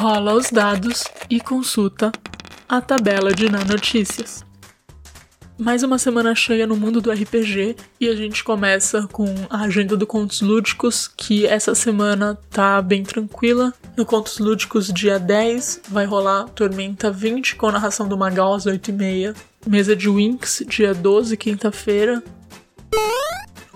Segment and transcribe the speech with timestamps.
[0.00, 2.10] rola os dados e consulta
[2.66, 4.42] a tabela de notícias.
[5.58, 9.98] Mais uma semana cheia no mundo do RPG e a gente começa com a agenda
[9.98, 13.74] do Contos Lúdicos, que essa semana tá bem tranquila.
[13.94, 19.36] No Contos Lúdicos, dia 10, vai rolar Tormenta 20 com narração do Magal às 8h30.
[19.66, 22.22] Mesa de Winx, dia 12, quinta-feira.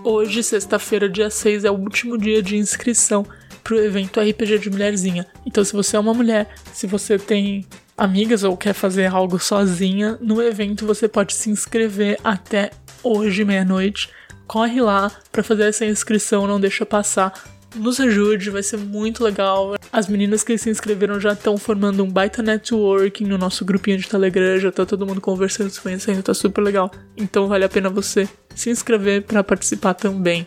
[0.03, 3.27] Hoje, sexta-feira, dia 6, é o último dia de inscrição
[3.65, 5.25] pro evento RPG de Mulherzinha.
[5.43, 7.65] Então, se você é uma mulher, se você tem
[7.97, 12.69] amigas ou quer fazer algo sozinha, no evento você pode se inscrever até
[13.03, 14.09] hoje, meia-noite.
[14.45, 17.33] Corre lá para fazer essa inscrição, não deixa passar.
[17.75, 19.75] Nos ajude, vai ser muito legal.
[19.91, 24.07] As meninas que se inscreveram já estão formando um baita networking no nosso grupinho de
[24.07, 26.91] Telegram, já tá todo mundo conversando, se conhecendo, tá super legal.
[27.17, 30.45] Então vale a pena você se inscrever para participar também.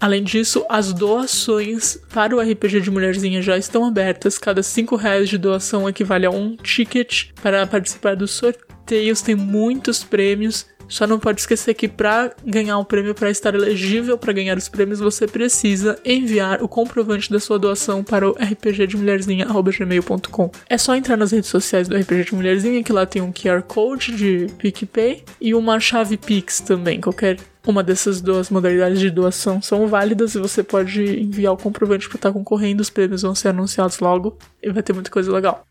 [0.00, 4.38] Além disso, as doações para o RPG de Mulherzinha já estão abertas.
[4.38, 9.20] Cada 5 reais de doação equivale a um ticket para participar dos sorteios.
[9.20, 10.66] Tem muitos prêmios.
[10.88, 14.68] Só não pode esquecer que para ganhar o prêmio, para estar elegível para ganhar os
[14.68, 20.50] prêmios, você precisa enviar o comprovante da sua doação para o rpgdemulherzinha.gmail.com.
[20.68, 23.62] É só entrar nas redes sociais do RPG de Mulherzinha, que lá tem um QR
[23.62, 27.00] Code de PicPay e uma chave Pix também.
[27.00, 32.08] Qualquer uma dessas duas modalidades de doação são válidas e você pode enviar o comprovante
[32.08, 32.80] para estar concorrendo.
[32.80, 35.66] Os prêmios vão ser anunciados logo e vai ter muita coisa legal.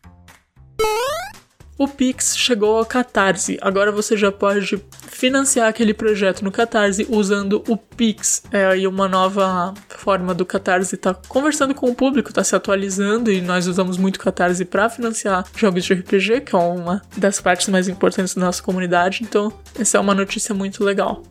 [1.78, 3.56] O Pix chegou ao Catarse.
[3.60, 4.82] Agora você já pode
[5.18, 8.40] financiar aquele projeto no Catarse usando o Pix.
[8.52, 12.54] É aí uma nova forma do Catarse estar tá conversando com o público, tá se
[12.54, 17.02] atualizando e nós usamos muito o Catarse para financiar jogos de RPG, que é uma
[17.16, 19.24] das partes mais importantes da nossa comunidade.
[19.24, 21.24] Então, essa é uma notícia muito legal.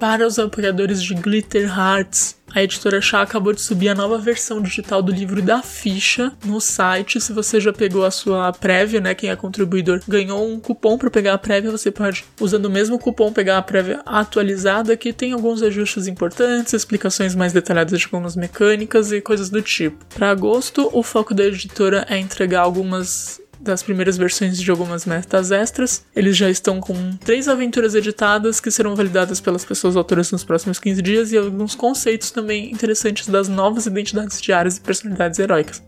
[0.00, 4.60] Para os apoiadores de Glitter Hearts, a editora Chá acabou de subir a nova versão
[4.60, 7.20] digital do livro da ficha no site.
[7.20, 11.10] Se você já pegou a sua prévia, né, quem é contribuidor, ganhou um cupom para
[11.10, 15.32] pegar a prévia, você pode, usando o mesmo cupom, pegar a prévia atualizada, que tem
[15.32, 20.04] alguns ajustes importantes, explicações mais detalhadas de algumas mecânicas e coisas do tipo.
[20.14, 25.50] Para agosto, o foco da editora é entregar algumas das primeiras versões de algumas metas
[25.50, 26.04] extras.
[26.16, 30.78] Eles já estão com três aventuras editadas que serão validadas pelas pessoas autoras nos próximos
[30.78, 35.82] 15 dias e alguns conceitos também interessantes das novas identidades diárias e personalidades heróicas.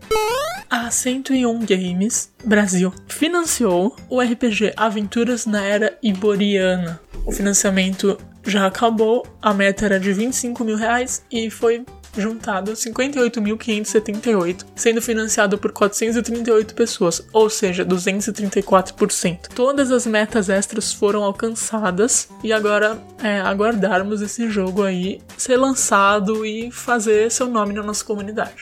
[0.69, 6.99] A 101 Games Brasil financiou o RPG Aventuras na Era Iboriana.
[7.25, 11.85] O financiamento já acabou, a meta era de 25 mil reais e foi
[12.17, 19.47] juntado 58.578, sendo financiado por 438 pessoas, ou seja, 234%.
[19.53, 26.45] Todas as metas extras foram alcançadas e agora é aguardarmos esse jogo aí ser lançado
[26.45, 28.55] e fazer seu nome na nossa comunidade.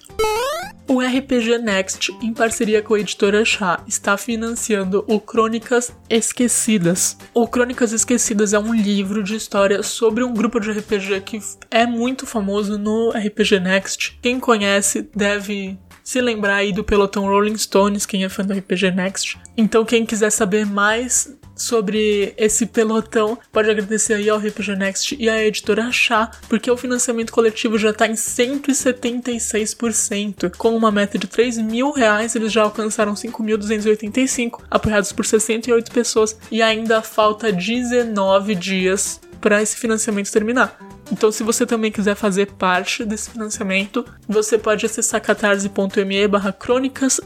[0.91, 7.15] O RPG Next, em parceria com a editora Chá, está financiando o Crônicas Esquecidas.
[7.33, 11.39] O Crônicas Esquecidas é um livro de história sobre um grupo de RPG que
[11.71, 14.19] é muito famoso no RPG Next.
[14.21, 18.91] Quem conhece deve se lembrar aí do pelotão Rolling Stones, quem é fã do RPG
[18.91, 19.39] Next.
[19.55, 25.29] Então, quem quiser saber mais sobre esse pelotão, pode agradecer aí ao RPG Next e
[25.29, 30.55] à editora Chá, porque o financiamento coletivo já está em 176%.
[30.57, 36.37] Com uma meta de 3 mil reais, eles já alcançaram 5.285, apoiados por 68 pessoas,
[36.51, 40.90] e ainda falta 19 dias para esse financiamento terminar.
[41.11, 47.19] Então, se você também quiser fazer parte desse financiamento, você pode acessar catarse.me barra crônicas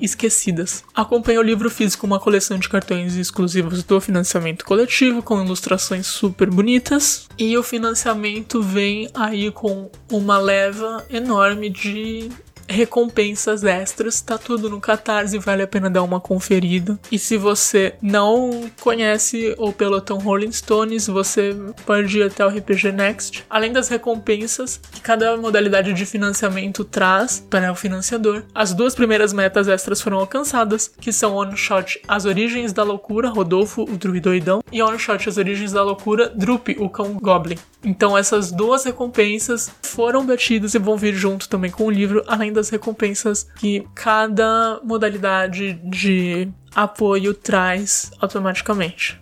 [0.00, 0.82] esquecidas.
[0.94, 6.50] Acompanhe o livro físico, uma coleção de cartões exclusivos do financiamento coletivo, com ilustrações super
[6.50, 7.28] bonitas.
[7.38, 12.30] E o financiamento vem aí com uma leva enorme de
[12.70, 16.98] recompensas extras, tá tudo no Catarse, vale a pena dar uma conferida.
[17.10, 21.54] E se você não conhece o pelotão Rolling Stones, você
[21.84, 23.44] pode ir até o RPG Next.
[23.50, 29.32] Além das recompensas que cada modalidade de financiamento traz para o financiador, as duas primeiras
[29.32, 34.62] metas extras foram alcançadas, que são One Shot As Origens da Loucura, Rodolfo, o druidoidão,
[34.70, 37.56] e One Shot As Origens da Loucura, Drup, o cão Goblin.
[37.82, 42.52] Então essas duas recompensas foram batidas e vão vir junto também com o livro, além
[42.52, 49.18] das recompensas que cada modalidade de apoio traz automaticamente.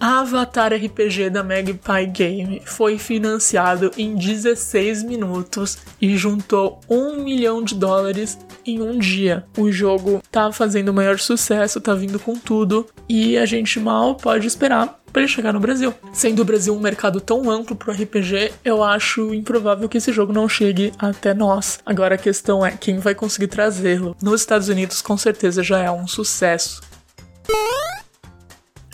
[0.00, 7.76] Avatar RPG da Magpie Game foi financiado em 16 minutos e juntou um milhão de
[7.76, 8.36] dólares
[8.66, 9.44] em um dia.
[9.56, 14.16] O jogo tá fazendo o maior sucesso, tá vindo com tudo e a gente mal
[14.16, 15.94] pode esperar para ele chegar no Brasil.
[16.12, 20.32] Sendo o Brasil um mercado tão amplo pro RPG, eu acho improvável que esse jogo
[20.32, 21.80] não chegue até nós.
[21.84, 24.16] Agora a questão é quem vai conseguir trazê-lo.
[24.22, 26.80] Nos Estados Unidos, com certeza já é um sucesso.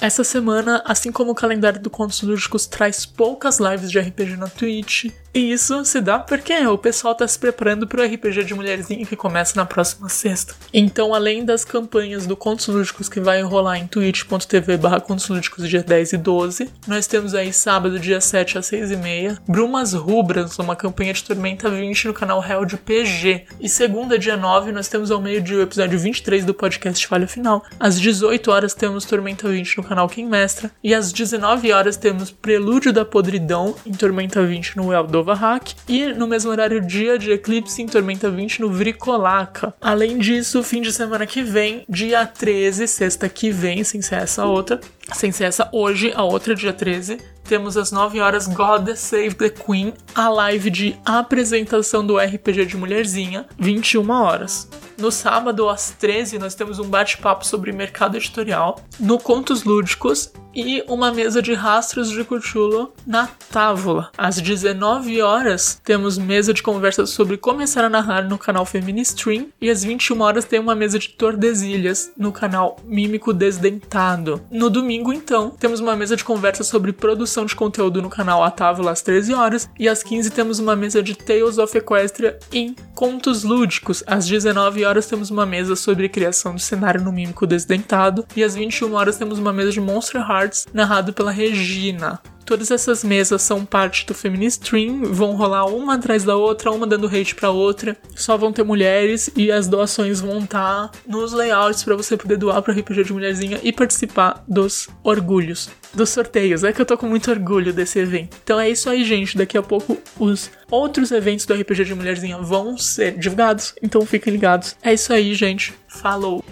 [0.00, 4.46] Essa semana, assim como o calendário do Contos Lúdicos traz poucas lives de RPG na
[4.46, 9.04] Twitch, e isso se dá porque o pessoal tá se preparando pro RPG de mulherzinha
[9.04, 10.54] que começa na próxima sexta.
[10.72, 15.68] Então, além das campanhas do Contos Lúdicos que vai rolar em twitch.tv barra Contos Lúdicos
[15.68, 19.92] dia 10 e 12, nós temos aí sábado, dia 7 às 6 e meia, Brumas
[19.92, 23.44] Rubras, uma campanha de Tormenta 20 no canal Real de PG.
[23.60, 27.62] E segunda, dia 9, nós temos ao meio-dia o episódio 23 do podcast Falha Final.
[27.78, 30.70] Às 18 horas temos Tormenta 20 no canal Quem Mestra.
[30.82, 35.74] E às 19 horas temos Prelúdio da Podridão em Tormenta 20 no Eldor Moldova Hack
[35.88, 39.74] e no mesmo horário dia de Eclipse em Tormenta 20 no Vricolaca.
[39.80, 44.44] Além disso, fim de semana que vem, dia 13, sexta que vem, sem ser essa
[44.44, 44.78] outra,
[45.12, 49.50] sem ser essa hoje, a outra dia 13, temos às 9 horas God Save the
[49.50, 54.68] Queen, a live de apresentação do RPG de Mulherzinha, 21 horas.
[54.98, 58.80] No sábado, às 13, nós temos um bate-papo sobre mercado editorial.
[58.98, 64.10] No Contos Lúdicos, e uma mesa de rastros de Cthulhu na Távola.
[64.18, 69.70] Às 19 horas, temos mesa de conversa sobre começar a narrar no canal Feministream e
[69.70, 74.40] às 21 horas tem uma mesa de Tordesilhas no canal Mímico Desdentado.
[74.50, 78.50] No domingo, então, temos uma mesa de conversa sobre produção de conteúdo no canal A
[78.50, 82.74] Távola às 13 horas e às 15 temos uma mesa de Tales of Equestria em
[82.98, 84.02] Contos Lúdicos.
[84.08, 88.56] Às 19 horas temos uma mesa sobre criação de cenário no Mímico Desdentado e às
[88.56, 92.20] 21 horas temos uma mesa de Monster Heart narrado pela Regina.
[92.48, 96.86] Todas essas mesas são parte do Feminist Stream, vão rolar uma atrás da outra, uma
[96.86, 97.94] dando hate pra outra.
[98.16, 102.38] Só vão ter mulheres e as doações vão estar tá nos layouts para você poder
[102.38, 106.64] doar para RPG de Mulherzinha e participar dos orgulhos, dos sorteios.
[106.64, 108.38] É que eu tô com muito orgulho desse evento.
[108.42, 109.36] Então é isso aí, gente.
[109.36, 114.32] Daqui a pouco os outros eventos do RPG de Mulherzinha vão ser divulgados, então fiquem
[114.32, 114.74] ligados.
[114.82, 115.74] É isso aí, gente.
[115.86, 116.42] Falou!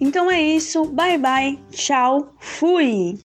[0.00, 3.18] Então é isso, bye bye, tchau, fui!